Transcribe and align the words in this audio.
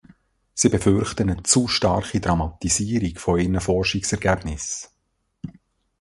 Sie 0.55 0.69
befürchten 0.69 1.29
eine 1.29 1.43
zu 1.43 1.67
starke 1.67 2.19
Dramatisierung 2.19 3.37
ihrer 3.37 3.61
Forschungsergebnisse. 3.61 4.87